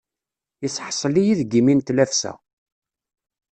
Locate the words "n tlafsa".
1.75-2.33